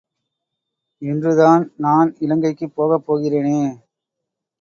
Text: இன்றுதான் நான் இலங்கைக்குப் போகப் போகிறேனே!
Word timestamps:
இன்றுதான் 1.01 1.63
நான் 1.77 2.09
இலங்கைக்குப் 2.19 2.73
போகப் 2.75 3.05
போகிறேனே! 3.07 3.61